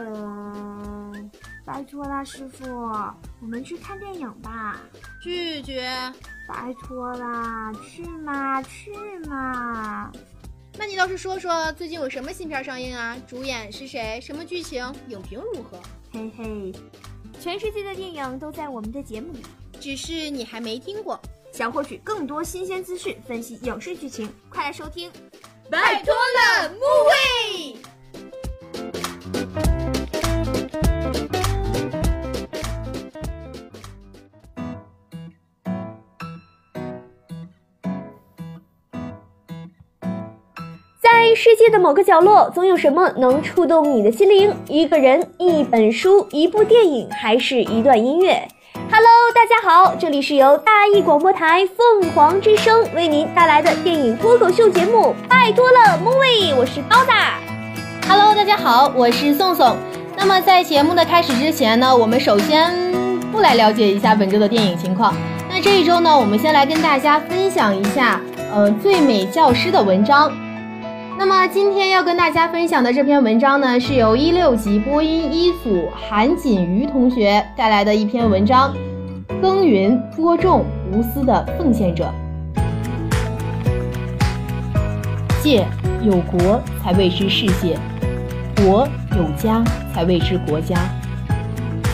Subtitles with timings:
[0.00, 1.30] 嗯，
[1.64, 2.64] 拜托啦，师傅，
[3.40, 4.80] 我们去看电影吧。
[5.22, 5.90] 拒绝。
[6.48, 8.90] 拜托啦，去嘛去
[9.28, 10.10] 嘛。
[10.76, 13.16] 那你倒是说说，最近有什么新片上映啊？
[13.26, 14.20] 主演是谁？
[14.20, 14.84] 什么剧情？
[15.08, 15.78] 影评如何？
[16.12, 16.72] 嘿嘿，
[17.40, 19.42] 全世界的电影都在我们的节目里，
[19.78, 21.20] 只是你还没听过。
[21.52, 25.10] 想获取更多新鲜资讯，分析影视剧情，快来收听！
[25.70, 27.76] 拜托了，木卫。
[41.42, 44.54] 世界的某个角落，总有什么能触动你的心灵。
[44.68, 48.46] 一个人，一本书，一部电影，还是一段音乐。
[48.92, 55.14] Hello，大家好，这里是由大艺广播台凤凰之声为您带来的电影脱口秀节目。
[55.30, 57.10] 拜托了，movie，我是包子。
[58.06, 59.74] Hello，大家好，我是宋宋。
[60.14, 62.70] 那么在节目的开始之前呢，我们首先
[63.32, 65.14] 不来了解一下本周的电影情况。
[65.48, 68.20] 那这一周呢，我们先来跟大家分享一下，
[68.52, 70.30] 呃，最美教师的文章。
[71.20, 78.74] 那么今天要跟大家分享的这篇文章呢，是由一六级播音一组韩锦瑜同学带来的一篇文章，
[79.42, 82.10] 《耕耘播种无私的奉献者》。
[85.42, 85.66] 界
[86.02, 87.78] 有国才谓之世界，
[88.56, 89.62] 国有家
[89.92, 90.78] 才谓之国家。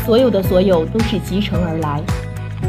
[0.04, 2.00] 所有的所有都是集成而来，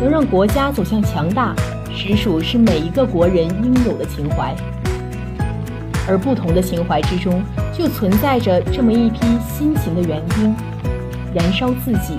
[0.02, 1.54] 能让国家走向强大，
[1.94, 4.56] 实属是每一个国人应有的情怀。
[6.08, 10.56] 而不同的情怀之中，就存在着这么一批辛勤的园丁，
[11.34, 12.18] 燃烧自己，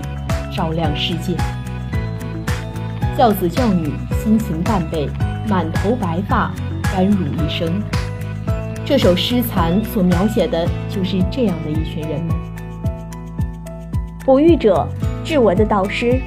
[0.55, 1.35] 照亮世界。
[3.17, 3.91] 教子教女
[4.23, 5.09] 辛勤半辈，
[5.49, 6.53] 满头白发，
[6.93, 7.83] 甘汝一生。
[8.85, 12.37] 这首诗残所描写的就是这样的一群人们。
[14.25, 14.87] 哺育者，
[15.25, 16.21] 是我的导师。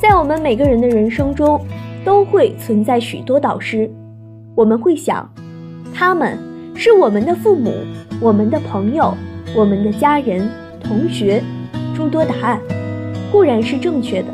[0.00, 1.60] 在我们每个人的人生中，
[2.04, 3.90] 都会存在许多导师。
[4.54, 5.28] 我们会想。
[5.94, 6.38] 他们
[6.74, 7.72] 是我们的父母，
[8.20, 9.14] 我们的朋友，
[9.54, 10.48] 我们的家人、
[10.82, 11.42] 同学，
[11.94, 12.58] 诸多答案
[13.30, 14.28] 固然是正确的。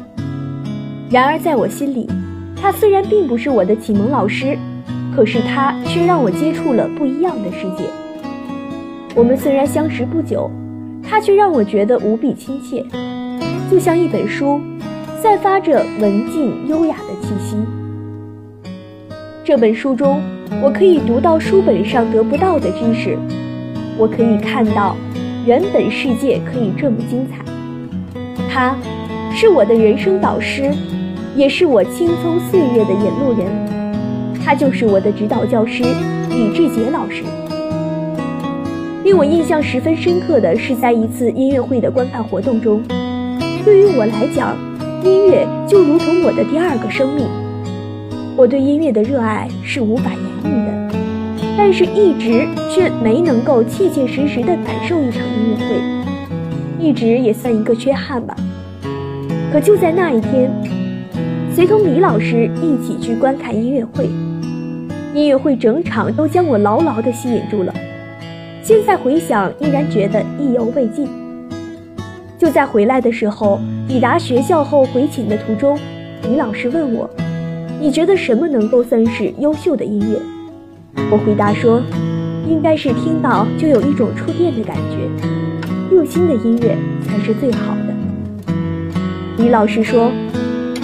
[1.10, 2.08] 然而，在我心里，
[2.56, 4.56] 他虽然并不是我的启蒙老师，
[5.14, 7.84] 可是他却让我接触了不一样的世界。
[9.14, 10.50] 我们虽然相识不久，
[11.02, 12.84] 他却让我觉得无比亲切，
[13.70, 14.60] 就像一本书，
[15.20, 17.56] 散发着文静优雅的气息。
[19.44, 20.22] 这本书中。
[20.62, 23.18] 我可以读到书本上得不到的知识，
[23.96, 24.96] 我可以看到
[25.46, 27.44] 原本世界可以这么精彩。
[28.50, 28.76] 他，
[29.32, 30.70] 是我的人生导师，
[31.36, 33.46] 也是我青葱岁月的引路人。
[34.44, 35.82] 他就是我的指导教师
[36.30, 37.22] 李志杰老师。
[39.04, 42.82] 令我印象十分深刻的是，在一次音乐会的观看活动中，
[43.64, 44.56] 对于我来讲，
[45.04, 47.26] 音乐就如同我的第二个生命。
[48.36, 50.96] 我对音乐的热爱是无法言的，
[51.56, 58.36] 但是一直却没能够切切实实的感受一场音乐会，一直也算一个缺憾吧。
[59.52, 60.50] 可就在那一天，
[61.54, 64.08] 随同李老师一起去观看音乐会，
[65.14, 67.74] 音乐会整场都将我牢牢的吸引住了。
[68.62, 71.08] 现在回想，依然觉得意犹未尽。
[72.38, 75.78] 就在回来的时候，抵达学校后回寝的途中，
[76.22, 77.08] 李老师问我。
[77.80, 80.37] 你觉得什么能够算是优秀的音乐？
[81.10, 81.82] 我回答说，
[82.46, 85.08] 应该是听到就有一种触电的感觉，
[85.94, 86.76] 用心的音乐
[87.06, 87.94] 才是最好的。
[89.38, 90.10] 李老师说，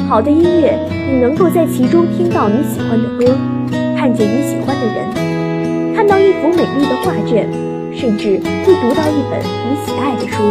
[0.09, 0.79] 好的音乐，
[1.11, 3.37] 你能够在其中听到你喜欢的歌，
[3.97, 7.49] 看见你喜欢的人，看到一幅美丽的画卷，
[7.93, 10.43] 甚至会读到一本你喜爱的书。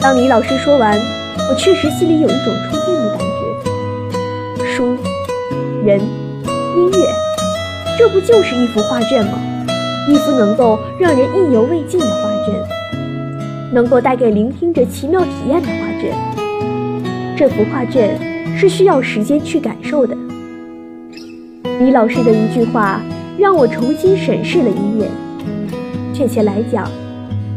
[0.00, 0.96] 当李老师说完，
[1.50, 3.26] 我确实心里有一种触电的感觉。
[4.76, 4.96] 书、
[5.84, 7.08] 人、音乐，
[7.98, 9.32] 这不就是一幅画卷吗？
[10.08, 12.54] 一幅能够让人意犹未尽的画卷，
[13.72, 16.16] 能够带给聆听者奇妙体验的画卷。
[17.36, 18.16] 这幅画卷
[18.56, 20.16] 是需要时间去感受的。
[21.80, 23.00] 李老师的一句话
[23.36, 25.06] 让我重新审视了音乐，
[26.14, 26.88] 确切来讲，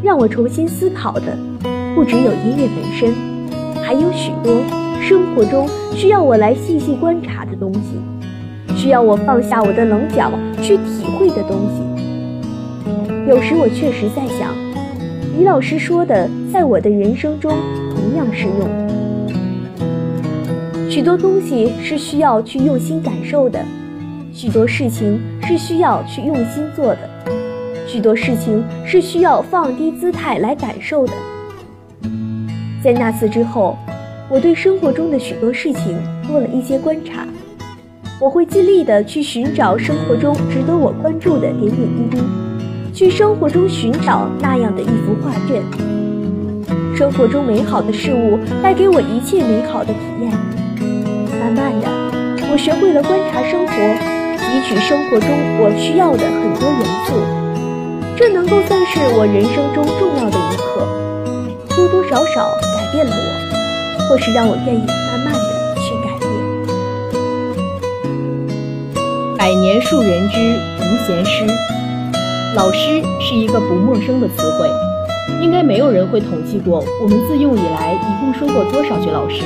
[0.01, 1.37] 让我重新思考的
[1.93, 3.13] 不只有音乐本身，
[3.83, 4.51] 还有许多。
[5.03, 8.01] 生活中需要我来细细观察的东西，
[8.81, 11.83] 需要我放下我的棱角去体会的东西。
[13.29, 14.55] 有时我确实在想，
[15.37, 17.51] 李老师说的，在我的人生中
[17.91, 18.67] 同样适用。
[20.89, 23.63] 许多东西是需要去用心感受的，
[24.33, 27.07] 许多事情是需要去用心做的，
[27.85, 31.13] 许多事情是需要放低姿态来感受的。
[32.83, 33.77] 在那次之后，
[34.27, 37.27] 我对生活中的许多事情多了一些观察。
[38.21, 42.21] 我会尽力的去寻找生活中值得我关注的点点滴滴，
[42.93, 45.63] 去生活中寻找那样的一幅画卷。
[46.95, 50.29] 生活中美好的事物带给我一切美好的体验。
[51.39, 51.89] 慢慢的，
[52.51, 55.27] 我学会了观察生活，汲取生活中
[55.57, 57.17] 我需要的很多元素。
[58.15, 65.50] 这能够算是我人生中重要的一课，多多少少改变了我，或是让我愿意慢慢的。
[69.41, 70.37] 百年树人之
[70.77, 71.47] 无闲师，
[72.55, 74.69] 老师是一个不陌生的词汇，
[75.41, 79.41] 应该没有人会统计过我们自用以来一共说过多少句老师。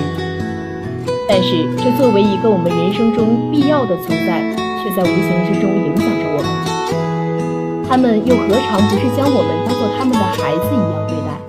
[1.30, 4.44] 但是，这作为一个我们人生中必要的存在，
[4.84, 7.88] 却在无形之中影响着我们。
[7.88, 11.40] 他们又何尝不是将我们当做他们的孩子一样对待？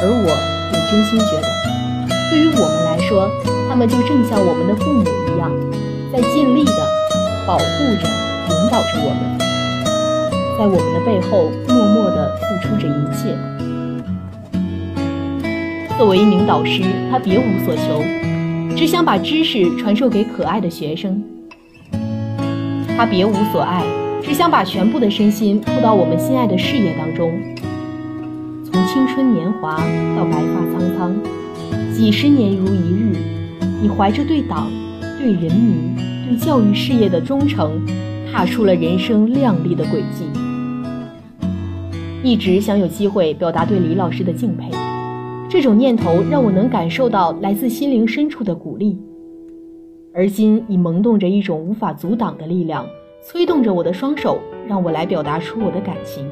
[0.00, 0.32] 而我
[0.72, 1.48] 也真心觉得，
[2.30, 3.28] 对于我们来说，
[3.68, 5.52] 他们就正像我们的父母一样，
[6.10, 6.97] 在尽力的。
[7.48, 7.64] 保护
[7.98, 8.06] 着，
[8.50, 9.38] 引导着我们，
[10.58, 13.34] 在我们的背后默默地付出着一切。
[15.96, 18.04] 作为一名导师，他别无所求，
[18.76, 21.24] 只想把知识传授给可爱的学生。
[22.98, 23.82] 他别无所爱，
[24.22, 27.32] 只想把全部的身心扑到我们心爱的事业当中。
[28.70, 29.78] 从青春年华
[30.14, 31.16] 到白发苍苍，
[31.96, 33.16] 几十年如一日，
[33.80, 34.70] 你怀着对党、
[35.18, 35.97] 对人民。
[36.28, 37.80] 对教育事业的忠诚，
[38.30, 40.26] 踏出了人生亮丽的轨迹。
[42.22, 44.70] 一直想有机会表达对李老师的敬佩，
[45.48, 49.00] 这种念头让我能感受到来自心灵深处的鼓励。
[50.12, 52.84] 而今已萌动着一种无法阻挡的力量，
[53.22, 54.38] 催动着我的双手，
[54.68, 56.28] 让我来表达出我的感情。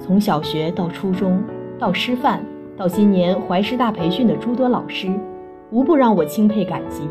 [0.00, 1.42] 从小学到初中，
[1.78, 2.42] 到师范，
[2.74, 5.12] 到今年怀师大培训的诸多老师，
[5.70, 7.02] 无不让我钦佩感激。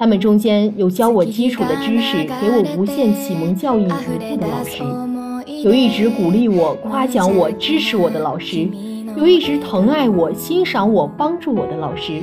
[0.00, 3.94] 他们中间有教我基础的知识，给我无限启蒙教育足
[4.30, 4.82] 步的老师；
[5.62, 8.66] 有一直鼓励我、夸奖我、支持我的老师；
[9.14, 12.22] 有一直疼爱我、欣赏我、帮助我的老师；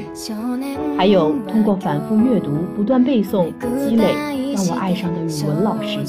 [0.98, 3.46] 还有通过反复阅读、不断背诵
[3.88, 4.16] 积累，
[4.56, 6.00] 让我爱上的语文老师。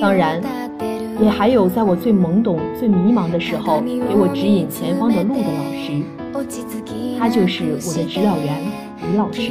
[0.00, 0.40] 当然，
[1.22, 6.02] 也还有在我最懵懂、最迷茫的时候，给我指引前方的路的老师。
[7.18, 8.79] 他就是我的指导员。
[9.10, 9.42] 李老师，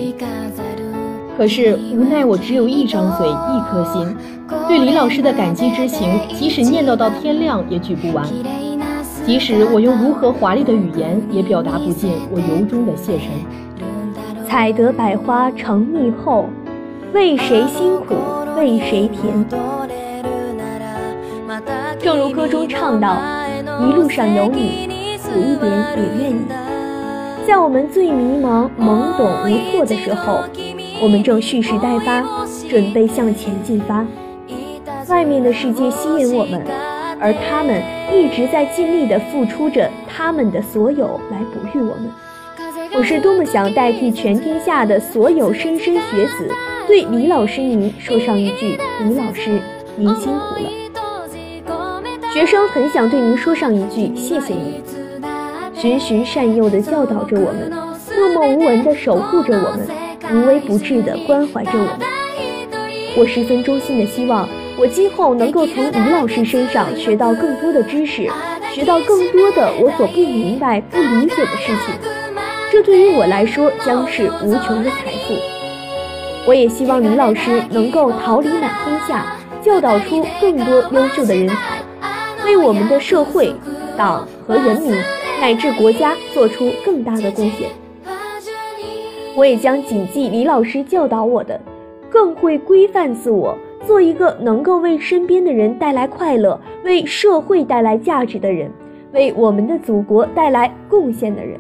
[1.38, 4.16] 可是无奈我只有一张嘴，一颗心，
[4.70, 8.26] 对李老师的感激之情，即使念叨到天亮也举不完；
[9.26, 13.28] 即使我用如何华丽的语言，也表达不尽我由衷的谢忱。
[14.48, 16.46] 采得百花成蜜后，
[17.14, 18.16] 为谁辛苦
[18.56, 19.46] 为谁甜？
[22.00, 23.18] 正如歌中唱到
[23.86, 24.88] ：“一路上有你，
[25.22, 26.46] 苦一点也愿意。”
[27.50, 30.44] 在我们最迷茫、懵懂无措的时候，
[31.02, 32.24] 我们正蓄势待发，
[32.70, 34.06] 准备向前进发。
[35.08, 36.64] 外面的世界吸引我们，
[37.20, 37.82] 而他们
[38.14, 42.12] 一直在尽力地付出着他们的所有来哺育我们。
[42.96, 46.54] 我是多么想代替全天下的所有莘莘学子，
[46.86, 49.60] 对李老师您说上一句：“李老师，
[49.96, 50.70] 您辛苦了。”
[52.32, 54.84] 学生很想对您说上一句：“谢谢你。”
[55.80, 57.72] 循循善诱地教导着我们，
[58.18, 59.88] 默默无闻地守护着我们，
[60.30, 62.00] 无微不至地关怀着我们。
[63.16, 68.30] 我十分衷心地希望，我今后能够从李老师身上学到更多的知识，
[68.74, 71.96] 学到更多的我所不明白、不理解的事情。
[72.70, 75.34] 这对于我来说将是无穷的财富。
[76.46, 81.56] 我也希望李老师能够桃李满天下，教导出更多优秀的人才，
[82.44, 83.56] 为我们的社会、
[83.96, 84.94] 党和人民。
[85.42, 87.70] 乃至国家做出更大的贡献，
[89.36, 91.60] 我也将谨记李老师教导我的，
[92.10, 98.70] 更会规范自我，做一个能够为身边的人带来快乐、为社会带来价值的人，
[99.14, 101.60] 为我们的祖国带来贡献的人。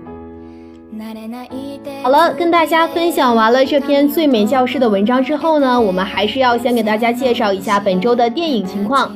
[2.03, 9.15] 好了，跟大家分享完了这篇最美教师的文章之后呢，我们还是要先给大家介绍一下本周的电影情况。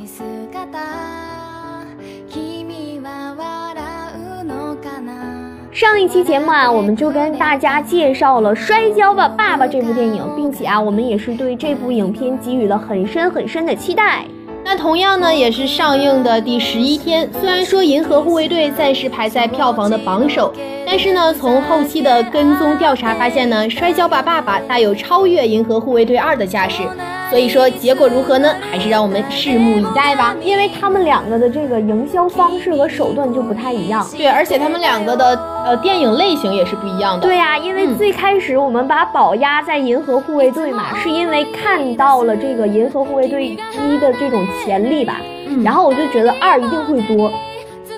[5.74, 14.24] 上一期节目啊，我们就跟大家介绍了《摔跤吧，爸爸》这部电影，并且啊，我们也是对这部影片给予了很深很深的期待。
[14.64, 20.52] 那同样呢，也是上映的第十一天，虽然说《银河护卫队》暂时排在票房的榜首，
[20.86, 26.84] 但是呢，从后期的跟踪调查发现呢，《摔跤吧，爸爸》大有超越《银河护卫队二》的架势。
[27.30, 28.54] 所以说结果如何呢？
[28.70, 30.36] 还是让我们拭目以待吧。
[30.40, 34.06] 因为他们两个的这个营销方式和手段就不太一样。
[34.16, 37.26] 对，而且他们两个的呃电影类型也是不一样的。
[37.26, 45.16] 对呀、因为最开始我们把宝押在银河护卫队嘛，是因为看到了这个银河护卫队一的这种潜力吧，
[45.64, 47.32] 然后我就觉得二一定会多。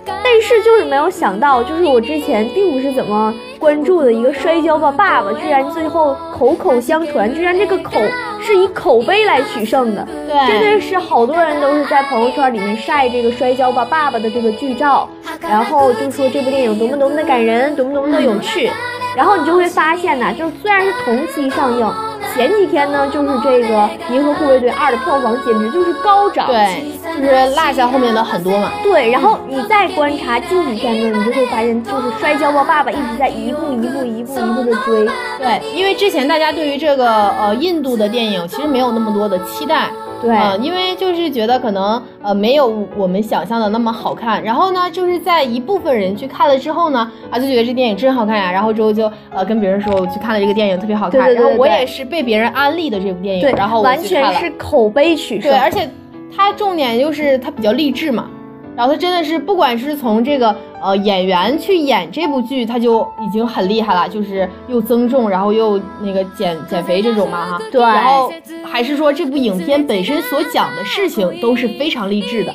[0.06, 3.32] 但是就是没有想到，就是我之前并不是怎么
[3.66, 8.00] 关注的一个摔跤吧爸爸，居然最后口口相传，居然这个口
[8.40, 10.06] 是以口碑来取胜的。
[10.28, 15.08] 对真的是好多人都是在朋友圈里面晒这个摔跤吧爸爸的这个剧照，
[15.40, 18.70] 然后就说这部电影多么多么的感人，多么多么的有趣。
[19.16, 21.92] 然后你就会发现呐，就是虽然是同期上映，
[22.36, 23.74] 前几天呢，就是这个
[24.12, 26.46] 《银河护卫队二》的票房简直就是高涨。
[26.46, 26.84] 对，
[27.16, 28.70] 就是落下后面的很多嘛。
[28.82, 35.08] 对，然后你再观察近几天呢，你就会发现，就是《摔跤吧，爸爸》一直在一步一步、一步一步的追。
[35.38, 39.88] 对，因为之前大家对于这个呃印度的电影其实没有那么多的期待。
[40.22, 40.34] 对。
[40.36, 55.50] 嗯、因为就是觉得可能呃没有我们想象的那么好看，然后呢，就是在一部分人去看了之后呢，啊就觉得这电影真好看呀，然后之后就呃跟别人说我去看了这个电影特别好看，对对对然后我也是被别人安利的这部电影，然后完全是口碑取胜。
[55.50, 55.88] 对，而且
[56.34, 58.28] 它重点就是它比较励志嘛，
[58.76, 67.62] 然后它真的是不管是从这个呃演员去演这部剧，他就已经很厉害了，就是又增重，然后又那个减减肥这种嘛哈。
[67.70, 68.32] 对然后
[68.64, 72.54] 还是说这部影片本身所讲的事情都是非常励志的，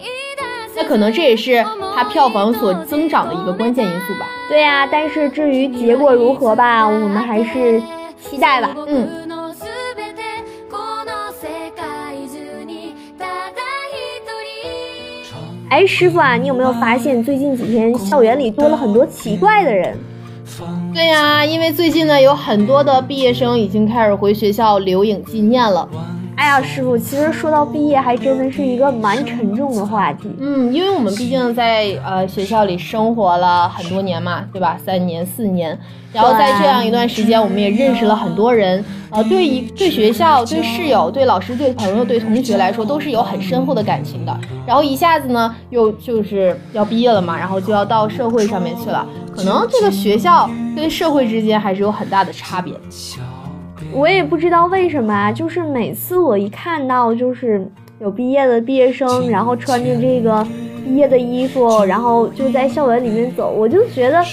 [0.75, 1.63] 那可能这也是
[1.95, 4.27] 它票房所增长的一个关键因素吧。
[4.49, 7.81] 对呀、但是至于结果如何吧，我们还是
[8.19, 8.75] 期待吧。
[8.87, 9.07] 嗯。
[15.71, 19.97] 哎，师傅啊，你有没有发现最近几天校园里多了很多奇怪的人？
[20.93, 25.87] 对呀、因为最近呢有很多的毕业生已经开始回学校留影纪念了。
[26.41, 30.27] 哎呀，师傅，其实说到毕业，还真的是一个蛮沉重的话题。
[30.39, 34.75] 嗯，因为我们毕竟在呃学校里生活了很多年嘛，对吧？
[34.83, 35.79] 三年四年，
[36.11, 38.83] 然后在这样一段时间，我们也认识了很多人。
[39.11, 44.35] 呃，对一对学校、对室友、对老师、对朋友、对同学来说，都是有很深厚的感情的。
[44.65, 49.07] 然后一下子呢，又就是要毕业了嘛，然后就要到社会上面去了。
[49.31, 52.73] 可能这个学校跟社会之间还是有很大的差别。
[53.93, 57.67] 我也不知道为什么啊，就是每次我一看到就是
[57.99, 60.45] 有毕业的毕业生，然后穿着这个
[60.83, 64.23] 毕业的衣服，然后就在校园里面走，我就觉得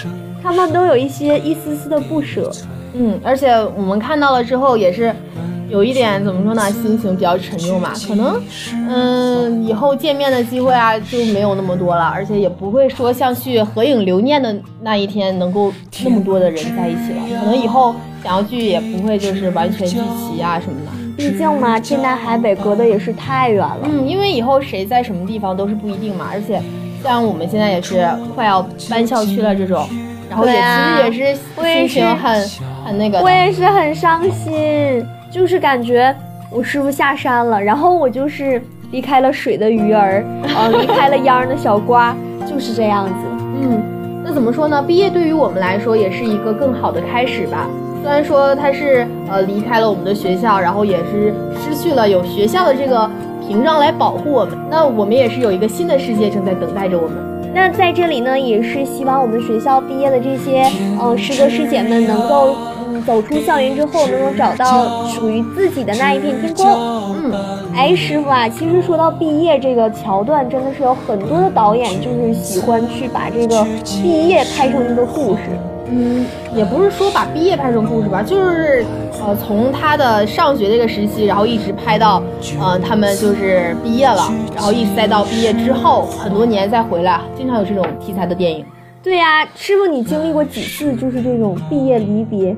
[0.43, 2.51] 他们都有一些一丝丝的不舍。
[2.95, 5.15] 嗯，而且我们看到了之后也是
[5.69, 7.93] 有一点怎么说呢，心情比较沉重吧。
[8.07, 8.41] 可能，
[8.89, 15.73] 嗯，以后见面的机会啊就没有那么多了，而且也不会说像去合影留念的那一天能够
[16.05, 17.41] 那么多的人在一起了。
[17.41, 20.93] 可能以后想要聚也不会就是完全聚齐啊什么的。
[21.17, 23.81] 毕竟嘛，天南海北隔的也是太远了。
[23.85, 26.63] 嗯，因为以后谁在什么地方都是不一定嘛，而且
[27.03, 29.87] 像我们现在也是快要搬校区了这种，
[30.31, 32.49] 然后也、啊其实也是心情很
[32.85, 33.21] 很那个。
[33.21, 36.15] 我也是很伤心，就是感觉
[36.51, 40.25] 我师傅下山了，然后我就是离开了水的鱼儿，
[40.57, 42.17] 呃，离开了秧儿的小瓜，
[42.47, 43.13] 就是这样子。
[43.61, 43.83] 嗯，
[44.25, 44.83] 那怎么说呢？
[44.83, 47.67] 毕业对于我们来说也是一个更好的开始吧。
[48.03, 53.11] 虽然说他是呃离开了我们的学校，然后也是失去了有学校的这个
[53.47, 57.17] 屏障来保护我们，那我们也是有一个新的世界正在等待着我们。
[57.53, 60.63] 那在这里呢，也是希望我们学校毕业的这些
[61.01, 62.68] 呃师哥师姐们能够嗯
[63.09, 66.67] 走出校园之后，能够找到属于自己的那一片天空。
[67.17, 67.33] 嗯，
[67.75, 73.67] 哎，师傅啊，其实说到毕业这个桥段，真的是有很多的导演就是喜欢去把这个
[74.03, 75.45] 毕业拍成一个故事。
[75.91, 78.85] 嗯，也不是说把毕业拍成故事吧，就是
[79.25, 82.23] 呃从他的上学这个时期，然后一直拍到
[82.61, 88.67] 呃他们就是毕业了，然后一直再到毕业之后很多年再回来，经常有这种题材的电影。
[89.03, 92.55] 对呀、师傅，你经历过几次就是这种毕业离别？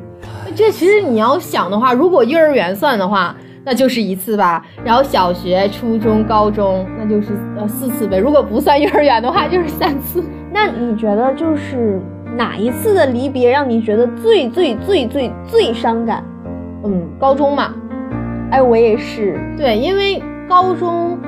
[0.55, 3.35] 这其实你要想的话，如果幼儿园算的话，
[3.65, 4.65] 那就是一次吧。
[4.85, 8.19] 然后小学、初中、高中，那就是呃四次呗。
[8.19, 10.25] 如果不算幼儿园的话，就是三次。
[10.53, 12.01] 那你觉得就是
[12.37, 16.25] 哪一次的离别让你觉得最最最最最伤感？
[16.85, 17.73] 嗯，高中嘛，
[18.51, 19.39] 哎，我也是。
[19.57, 21.19] 对，因为高中，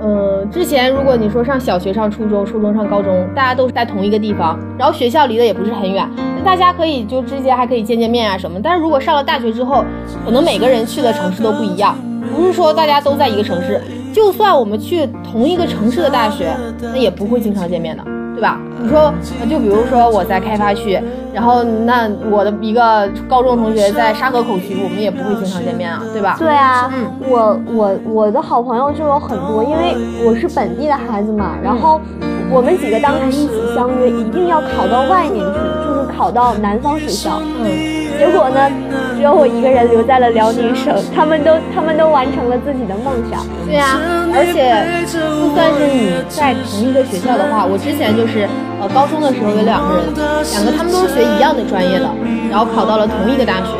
[0.00, 8.60] 嗯，之前如果你说上小学、上初中、初中上高中，大家都是在同一个地方，然后学校离得也不是很远，那大家可以就之间还可以见见面啊什么。
[8.62, 9.84] 但是如果上了大学之后，
[10.24, 11.96] 可能每个人去的城市都不一样，
[12.34, 18.04] 不是说大家都在一个城市，就算我们去同一个城市的大学，那也不会经常见面的。
[18.38, 18.56] 对吧？
[18.80, 19.12] 你说，
[19.50, 20.96] 就比如说我在开发区，
[21.34, 26.36] 然后那我的一个高中同学在沙河口区，我们也不会经常见面啊，对吧？
[26.38, 32.00] 对啊，嗯我我我的好朋友就有很多，因为我是本地的孩子嘛，然后
[32.48, 37.40] 我们几个当时一起相约，一定要考到外面去，就是考到南方学校。
[37.62, 38.08] 嗯。
[38.18, 38.66] 结果呢，
[39.14, 43.46] 只有我一个人留在了辽宁省，他们都他们都完成了自己的梦想。
[43.62, 43.94] 对呀、
[44.34, 44.74] 而且
[45.06, 45.22] 就
[45.54, 48.42] 算是你在同一个学校的话，我之前就是
[48.82, 50.10] 呃高中的时候有两个人，
[50.50, 52.10] 两个他们都是学一样的专业的，
[52.50, 53.70] 然后考到了同一个大学，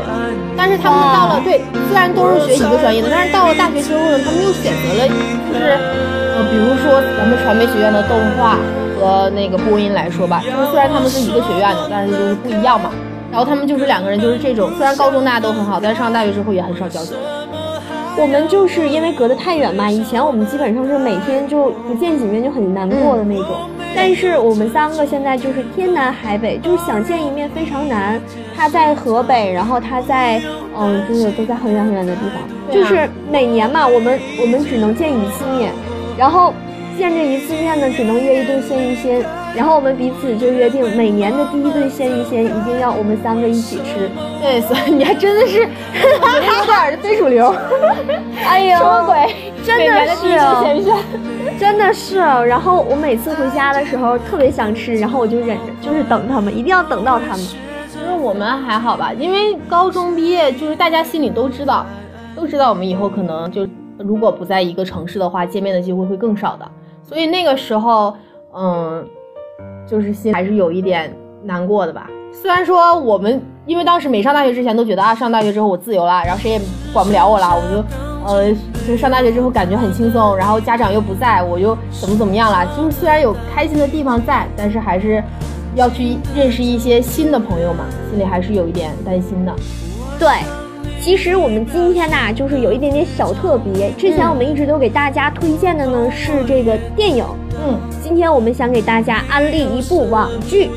[0.55, 1.59] 但是他们到了对，
[1.91, 5.11] 虽然都是学一个专业的，但是到了大学之后呢，他们又选择了
[5.51, 5.75] 就是
[6.39, 8.55] 呃比如说咱们传媒学院的动画
[8.99, 12.91] 和那个播音来说吧，就是虽然他们是一个学院的，但是就是不一样嘛。
[13.31, 17.13] 然后他们就是两个人，就是这种，虽然高中大家都很好，但是上大学之后也很少交流。
[18.21, 23.47] 我们就是因为隔得太远嘛，以前我们基本上是每天就不见几面就很难过的那种。
[23.95, 28.21] 但是我们三个现在就是天南海北，就是想见一面非常难。
[28.57, 30.43] 他在河北，然后他在
[30.77, 32.75] 嗯，就是都在很远很远的地方。
[32.75, 35.73] 就是每年嘛，我们我们只能见一次面，
[36.17, 36.53] 然后
[36.99, 39.25] 见这一次面呢，只能约一顿鲜芋仙。
[39.57, 44.11] 然后我们彼此就约定，每年的第一顿鲜芋仙一定要我们三个一起吃。
[44.43, 47.55] 对，所以你还真的是 有点儿非主流。
[48.45, 49.35] 哎呦，什么鬼？
[49.65, 57.39] 真的是啊顿鲜芋仙真的是，然后我每次回家的时候特别想吃，然后我就忍着，就是等他们，一定要等到他们。
[57.91, 61.87] 其实我们还好吧，因为高中毕业，就是大家心里都知道，
[62.37, 63.67] 都知道我们以后可能就
[63.99, 66.71] 如果不在一个城市的话，见面的机会会更少的。
[67.09, 68.15] 所以那个时候，
[68.55, 69.09] 嗯，
[69.87, 71.11] 就是心还是有一点
[71.43, 72.07] 难过的吧。
[72.31, 76.61] 虽然说我们因为当时没上大学之前都觉得啊，上大学之后我自由了，然后谁也
[76.93, 77.83] 管不了我了，我就
[78.27, 78.55] 呃，
[78.87, 82.67] 就上大学之后感觉很轻松，然后家长又不在，我就怎么怎么样了。
[82.77, 85.25] 就是虽然有开心的地方在，但是还是
[85.75, 89.55] 要去认识一些新的朋友嘛，心里还是有一点担心的。
[90.19, 90.29] 对，
[91.09, 93.91] 其实我们今天呐、就是有一点点小特别。
[93.93, 97.25] 之前嗯我们一直都给大家推荐的呢是这个电影，
[97.65, 100.69] 嗯，今天我们想给大家安利一部网剧。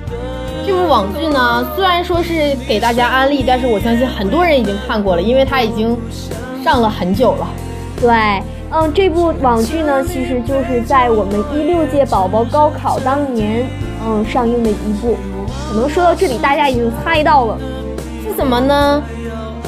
[0.66, 5.98] 这部网剧呢，虽然说是给大家安利，但是我相信很多人已经看过了，因为它已经
[6.64, 7.46] 上了很久了。
[8.00, 8.10] 对，
[8.72, 13.68] 嗯，这部网剧呢，其实就是在我们一六届宝宝高考当年，
[14.08, 15.18] 嗯，上映的一部。
[15.68, 17.58] 可能说到这里，大家已经猜到了。
[18.24, 19.04] 是什么呢？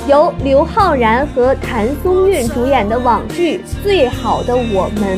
[0.05, 5.17] 由刘昊然和谭松韵主演的网剧《最好的我们》。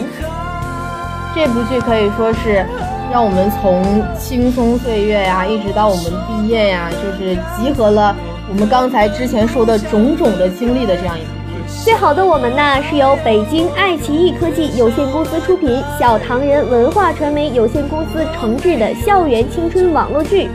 [1.34, 2.64] 这部剧可以说是
[3.12, 3.84] 让我们从
[4.16, 8.16] 青葱岁月呀，一直到我们毕业呀，就是集合了
[8.48, 11.84] 我们刚才之前说的种种的经历的这样一部剧。
[11.84, 20.48] 最好的我们呢，是由北京爱奇艺科技有限公司出品，小唐人文化传媒有限公司承制的校园青春网络剧，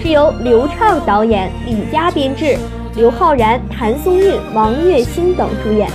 [0.00, 2.56] 是由刘畅导演，李佳编制，
[2.94, 5.88] 刘昊然、谭松韵、王栎鑫等主演。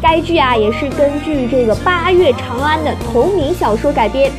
[0.00, 4.30] 该剧啊，也是根据这个八月长安的同名小说改编，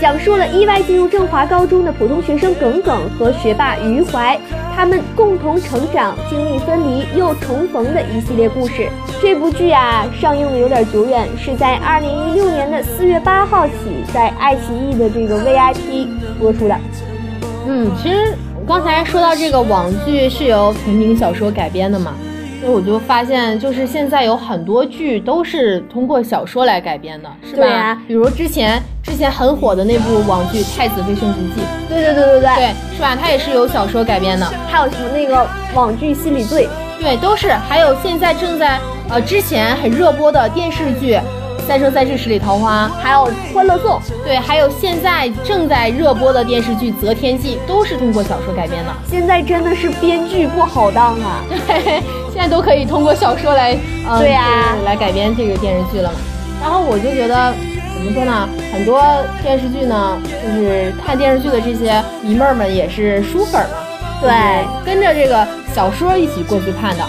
[0.00, 4.36] 讲述了意外进入振华高中的普通学生耿耿和学霸余淮，
[4.74, 8.88] 他们共同成长、经历分离又重逢的一系列故事。
[9.20, 13.74] 这部剧啊，上映的有点久远，是在二零一六年的四月八号起，
[14.12, 16.08] 在爱奇艺的这个 VIP
[16.40, 16.76] 播出的。
[17.68, 18.34] 嗯，其实
[18.66, 22.14] 刚才说到这个网剧是由同名小说改编的嘛，
[22.60, 28.00] 所以我就发现，就是现在有很多剧都是通过小说来改编的，是吧？
[28.06, 33.16] 比如之前之前很火的那部网剧《太子妃升职记》，对对对对对，对，是吧？
[33.20, 34.46] 它也是由小说改编的。
[34.68, 36.68] 还有什么那个网剧《心理罪》，
[37.02, 37.50] 对，都是。
[37.68, 38.78] 还有现在正在
[39.10, 41.14] 呃之前很热播的电视剧
[41.66, 43.98] 《三生三世十里桃花》，还有《欢乐颂》。
[44.24, 48.92] 对，还有现在正在热播的电视剧《择天记》，都是通过小说改编的。
[49.08, 51.42] 现在真的是编剧不好当啊！
[51.48, 53.76] 对， 现在都可以通过小说来，
[54.08, 56.18] 呃，对呀就是来改编这个电视剧了嘛。
[56.60, 57.54] 然后我就觉得，
[57.94, 58.48] 怎么说呢？
[58.72, 59.02] 很多
[59.42, 63.76] 电视剧呢，就是看电视剧的这些迷妹儿们也是书粉嘛，
[64.20, 67.04] 对就是跟着这个小说一起过去看的。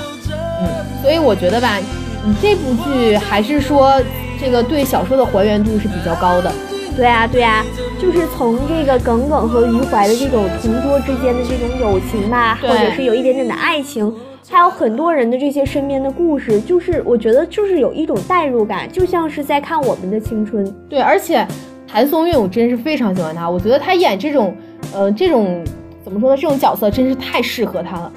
[0.62, 0.68] 嗯，
[1.02, 1.78] 所以我觉得吧，
[2.26, 4.02] 你这部剧还是说
[4.44, 6.52] 这个对小说的还原度是比较高的。
[6.98, 7.64] 对啊，对啊，
[7.98, 14.14] 就是从这个耿耿和余淮的这种同桌之间的这种友情吧，或者是有一点点的爱情，
[14.52, 20.70] 还有很多人的这些身边的故事，就是我觉得就是有一种代入感，就像是在看我们的青春。
[20.90, 21.48] 对，而且
[21.88, 24.54] 谭松韵我真是非常喜欢她，我觉得她演这种，
[24.94, 25.64] 呃，这种
[26.04, 26.36] 怎么说呢？
[26.36, 28.12] 这种角色真是太适合她了。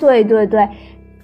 [0.00, 0.68] 对对对，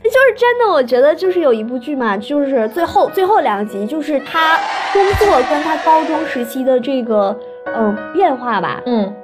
[0.04, 4.58] 就是真的，我觉得就是有一部剧嘛，就是最后最后两集，就是他
[4.92, 7.36] 工作跟他高中时期的这个
[7.74, 8.80] 嗯变化吧。
[8.86, 9.14] 嗯，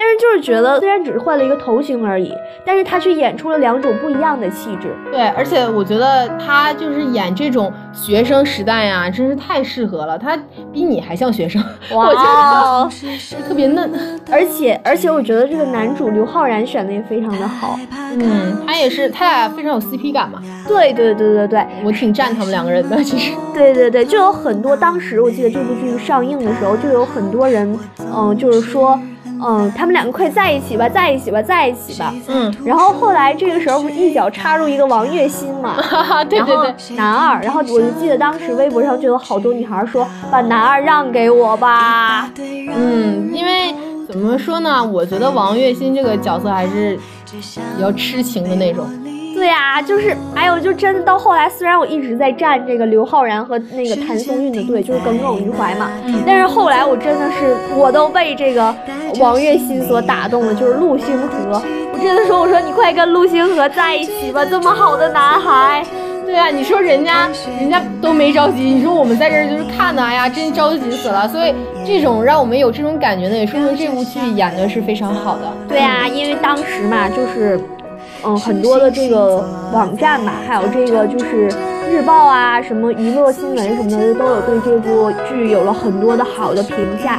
[0.00, 2.32] 但是就是觉得虽然只是换了一个头型而已，
[2.64, 4.96] 但是他却演出了两种不一样的气质。
[5.12, 10.18] 对，而且我觉得他就是演这种学生时代呀、真是太适合了。
[10.18, 10.34] 他
[10.72, 12.90] 比你还像学生，我觉哇得
[13.46, 14.18] 特别嫩。
[14.32, 17.78] 而且而且我觉得这个男主刘昊然选的也非常的好。
[18.12, 20.40] 嗯，他也是，他俩非常有 CP 感嘛。
[20.66, 23.32] 对对对对对我挺赞他们两个人的，其实。
[23.52, 28.98] 对对对，就有很多当时我记得这部剧上映的时候，就有很多人，嗯、就是说，
[29.42, 32.14] 嗯、他们两个快在一起吧，在一起吧，在一起吧。
[32.28, 35.76] 嗯，然后后来这个时候不是一脚插入一个王栎鑫嘛，
[36.28, 36.96] 对然后对对。
[36.96, 42.30] 男二，然后我就记得当时微博上就有好多女孩说把男二让给我吧。
[42.38, 43.74] 嗯，因为
[44.06, 44.84] 怎么说呢？
[44.84, 48.86] 我觉得王栎鑫这个角色还是比较痴情的那种。
[49.40, 55.90] 对呀、就是哎呦，就真的到后来，虽然我一直在站这个刘昊然和那个谭松韵的队，就是耿耿于怀嘛，
[56.26, 58.64] 但是后来我真的是我都被这个
[59.18, 65.82] 王栎鑫所打动了，就是陆星河，我真的说，我说你快跟陆星河在一起吧，这么好的男孩。
[66.26, 67.26] 对啊，你说人家
[67.58, 71.26] 人家都没着急，你说我们在这儿就是看的，哎呀，真着急死了。
[71.26, 75.50] 所以这种让我们有这种感觉呢，也说明这部剧演的是非常好的。
[75.66, 77.58] 对呀、因为当时嘛，就是，
[78.24, 81.48] 嗯，很多的这个网站嘛，还有这个就是
[81.90, 87.18] 日报啊，什么娱乐新闻什么的，都有对这部剧有了很多的好的评价。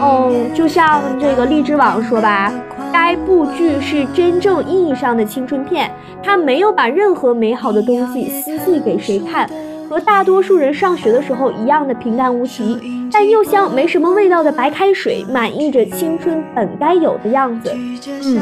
[0.00, 2.52] 嗯，就像这个荔枝网说吧，
[2.92, 5.90] 该部剧是真正意义上的青春片，
[6.22, 9.48] 它没有把任何美好的东西私寄给谁看，
[9.88, 12.78] 和大多数人上学的时候一样的平淡无奇，
[13.10, 17.72] 但又像没什么味道的白开水，满溢着青春本该有的样子。
[18.22, 18.40] 嗯，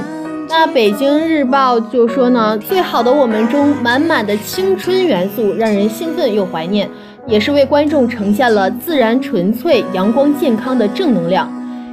[0.49, 6.89] 那北京日报就说呢，最好的我们中满满的青春元素，让人兴奋又怀念，
[7.27, 11.51] 也是为观众呈现了自然纯粹、阳光健康的正能量。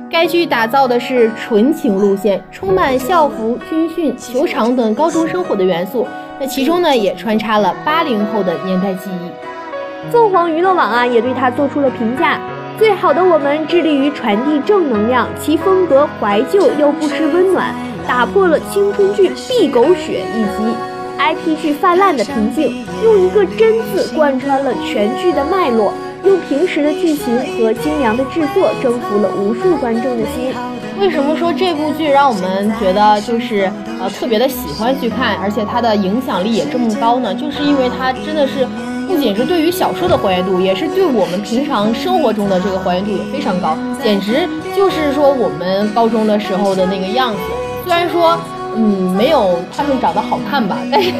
[0.09, 6.07] 该剧打造的是纯情路线，充满校服、军训、球场等高中生活的元素。
[6.39, 10.11] 那其中呢，也穿插了八零后的年代记忆。
[10.11, 12.39] 凤凰娱乐网啊也对他做出了评价。
[12.77, 17.73] 最好的我们致力于传递正能量，其风格怀旧又不失温暖，
[18.07, 20.75] 打破了青春剧必狗血以及
[21.17, 25.93] IP 剧泛滥的瓶颈，用一个“真”字贯穿了全剧的脉络，
[26.25, 30.53] 用平实的剧情和精良的制作征服了无数观众的心。
[30.99, 37.33] 为什么说这部剧让我们觉得就是呃特别的喜欢去看，而且它的影响力也这么高呢？
[37.33, 38.67] 就是因为它真的是
[39.07, 47.39] 不仅是对于小说的还原度，也是对我们平常生活中的这个还原度也非常高，简直就是说我们高中的时候的那个样子。
[47.83, 48.37] 虽然说
[48.75, 51.11] 嗯没有他们长得好看吧，但是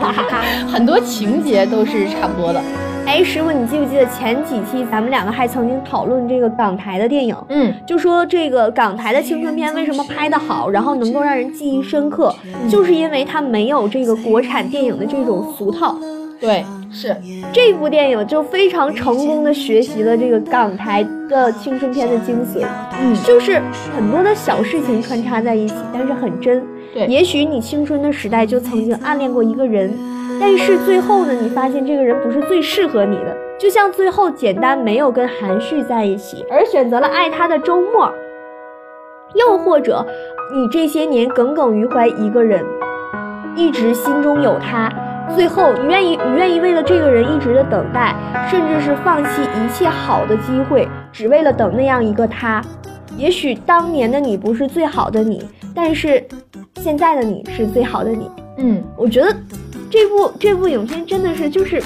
[0.00, 0.42] 哈哈哈。
[0.66, 2.62] 很多情节都是差不多的。
[3.06, 7.34] 哎，师傅，你记不记得前几期咱们两个还曾经讨论这个港台的电影？
[7.48, 12.32] 嗯，就说这个港台的青春片为什么拍得好，然后能够让人记忆深刻，
[12.68, 15.96] 就是因为它没有这个国产电影的这种俗套。
[16.40, 17.16] 对，是，
[17.52, 22.66] 这部电影就非常成功的学习了这个港台的青春片的精髓，
[23.00, 23.62] 嗯，就是
[23.96, 26.62] 很多的小事情穿插在一起，但是很真。
[26.92, 29.96] 对也许你青春的时代就曾经暗恋过一个人，
[30.40, 38.12] 但是最后呢，你发现这个人不是最适合你的，就像最后简单没有跟韩旭在一起，而选择了爱他的周末。
[39.34, 40.04] 又或者，
[40.52, 42.66] 你这些年耿耿于怀一个人，
[43.54, 44.92] 一直心中有他，
[45.34, 48.14] 最后你愿意你愿意为了这个人一直的等待，
[48.50, 52.62] 甚至是放弃一切好的机会，只为了等那样一个他。
[53.16, 56.24] 也许当年的你不是最好的你，但是
[56.76, 58.30] 现在的你是最好的你。
[58.58, 59.34] 嗯，我觉得
[59.90, 61.82] 这部这部影片真的是就是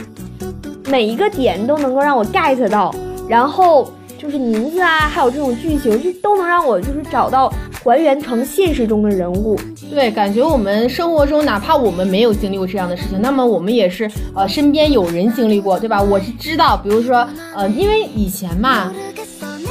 [0.89, 2.95] 每一个点都能够让我 get 到，
[3.29, 7.53] 然后就是名字啊，还有这种剧情，就都能让我就是找到
[7.85, 9.59] 还原成现实中的人物。
[9.91, 16.03] 对，感觉我们生活中，哪怕我们没有经历过这样的事情，那么我们也是呃身边有人经历过，对吧？
[16.03, 18.93] 我是知道，比如说呃，因为以前嘛，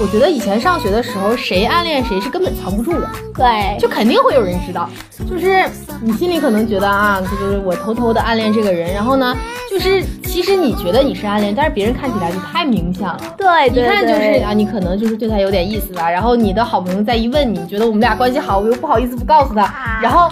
[0.02, 4.90] 我觉得以前上学的时候，谁暗恋谁是根本藏不住的，对，就肯定会有人知道。
[5.30, 5.64] 就是
[6.02, 9.36] 你心里可能觉得啊，就是我偷偷的暗恋这个人，然后呢，
[9.70, 13.20] 就是其实你觉得你是暗恋，但是别人看起来就太明显了。
[13.38, 16.10] 对对一看就是啊，你可能就是对他有点意思吧。
[16.10, 20.30] 然后你的好朋友再一问你，觉得我们俩关系好，我又不好意思不告诉他，然后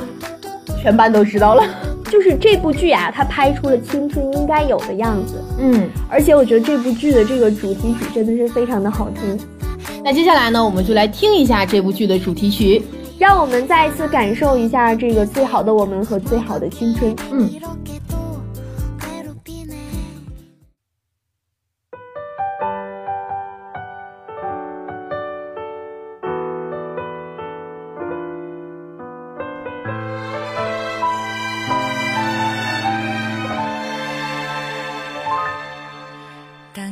[0.82, 1.64] 全班都知道了。
[2.12, 9.40] 就是这部剧啊，它拍出了青春应该有的样子，嗯，而且我觉得这部剧的这个主题曲真的是非常的好听，
[10.04, 12.84] 那接下来呢，我们就来听一下这部剧的主题曲。
[13.18, 17.16] 让我们再一次感受一下这个最好的我们和最好的青春。
[17.32, 17.50] 嗯。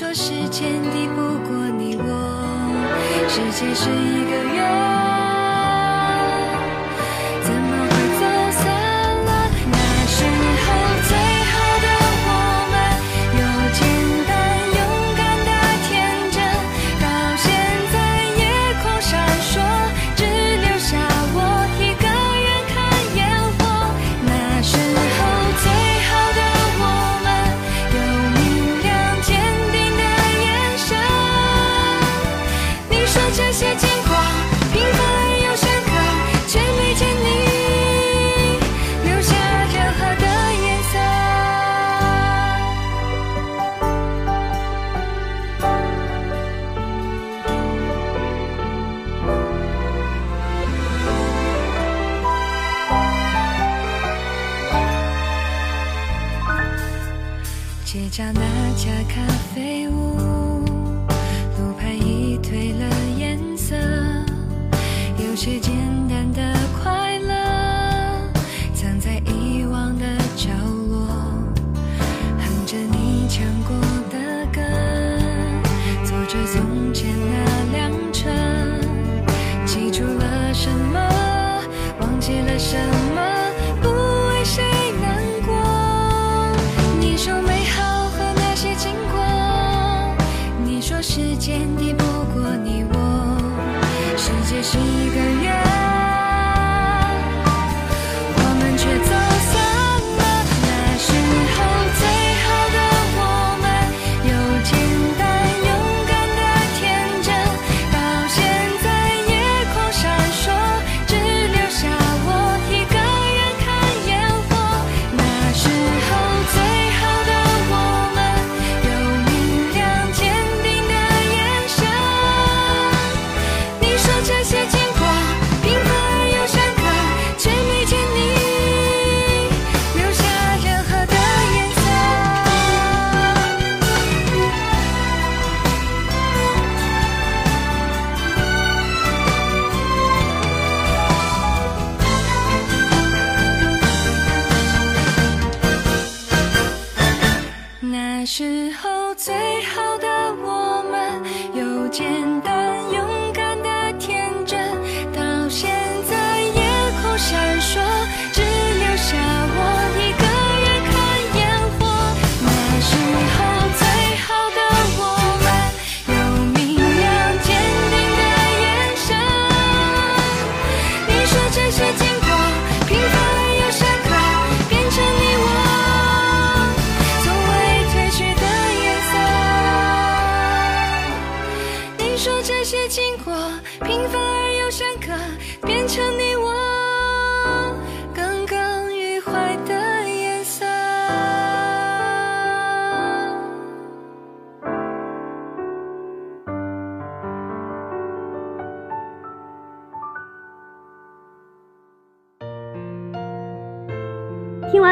[0.00, 2.08] 说时间抵不过你我，
[3.28, 4.89] 世界是一个圆。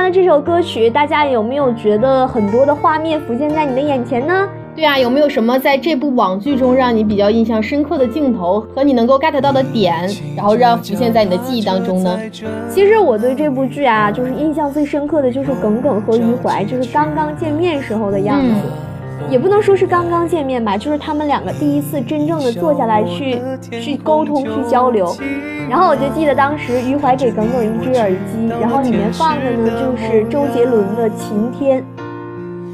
[0.09, 4.49] 了这首歌曲，大家有没有觉得很多的画面浮现在你的眼前呢？
[4.75, 12.19] 对啊，有没有什么在这部网剧中让你比较印象深刻的镜头和你能够 get 到的点，然后让浮现在你的记忆当中呢？
[12.71, 18.55] 其实我对这部剧啊，就是印象最深刻的就是耿耿和余淮，就是刚刚见面时候的样子。
[19.31, 25.15] 也不能说是刚刚见面吧，就是他们两个第一次真正的坐下来去去沟通、去交流。
[25.69, 31.81] 然后我就记得当时余淮给耿耿一只耳机，然后里面放的呢就是周杰伦的《晴天》。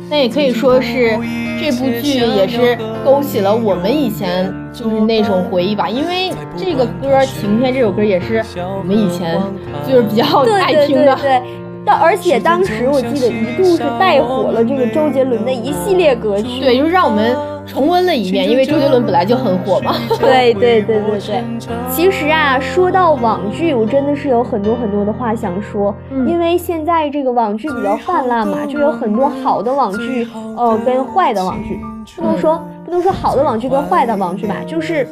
[0.09, 1.18] 那也可以说是
[1.59, 9.40] 这部剧也是勾起了我们以前就是那种回忆吧，因为这个歌《晴天》这首歌也是我们以前
[9.88, 10.24] 就是比较
[10.61, 11.16] 爱听的。
[11.16, 11.63] 对对。
[11.85, 16.61] 但而且当时我记得一度是带火了这个周杰伦的一系列歌曲。
[16.61, 19.94] 对，就是让我们重温了一遍，因为周杰伦本来就很火嘛。
[20.20, 21.44] 对对对对对。
[21.90, 25.94] 其实啊，说到网剧，我真的是有很多很多的话想说，
[26.27, 31.81] 因为现在这个网剧比较泛滥嘛，就有很多好的网剧，呃，跟坏的网剧，
[32.16, 35.09] 不能说不能说好的网剧跟坏的网剧吧，就是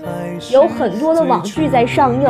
[0.51, 2.29] 有很多的网剧在上映，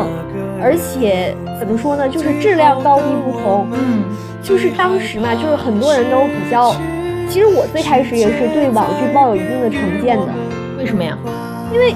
[0.62, 3.66] 而且怎么说呢，就是质量高低不同。
[3.72, 4.04] 嗯，
[4.42, 6.74] 就是当时嘛，就是很多人都比较。
[7.28, 10.28] 其实我最开始也是对网剧抱有一定的成见的，
[10.78, 11.18] 为什么呀？
[11.72, 11.94] 因为，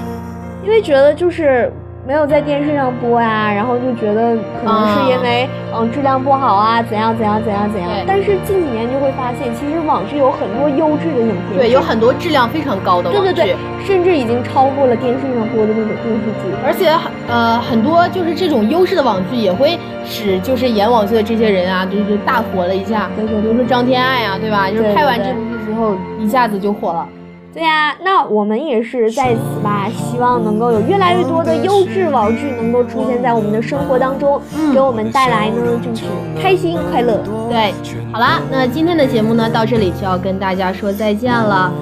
[0.63, 1.71] 因为觉得就是
[2.07, 7.91] 没有在电视上播呀，然后就觉得可能是因为嗯质量不好啊，怎样怎样怎样怎样。
[8.07, 16.55] 但是近几年就会发现，其实网剧有很多优质的影片，对，有很多质量非常高的网剧，对对对，甚至已经超过了电视上播的那种电视剧。
[16.65, 16.95] 而且
[17.27, 23.09] 呃很多就是这种优质的网剧也会使就是演网剧的这些人啊，就是大火了一下。
[23.17, 24.71] 对对，比如说张天爱啊，对吧？
[24.71, 27.05] 就是拍完这部剧之后一下子就火了。
[27.53, 34.39] 对呀，那我们也是在此吧，希望能够有越来越多的优质网剧能够出现在我们的生活当中，
[34.71, 36.03] 给我们带来呢就是
[36.39, 37.19] 开心快乐。
[37.49, 37.73] 对，
[38.11, 41.73] 好啦，那今天的节目呢到这里就要跟大家说再见了。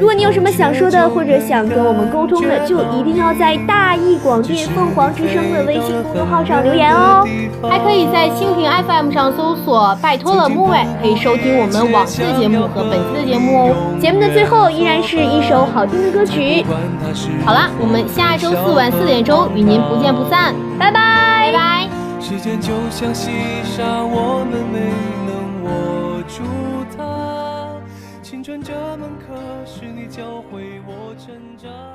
[0.00, 7.22] 如果你有什么想说的，或者想跟我们沟通的，就一定要在大义广电凤凰之声的微信公众号上留言哦。
[7.68, 13.98] 还可以在蜻蜓 FM 上搜索“拜托了木伟”，可以收听我们往期的节目和本期的节目哦。
[14.00, 16.64] 节目的最后依然是一首好听的歌曲。
[17.44, 21.88] 好啦，我们下周四晚四点钟与您不见不散，拜拜拜拜。
[22.18, 23.30] 时间就像细
[23.64, 24.80] 沙，我们没
[30.20, 31.89] 教会我成长。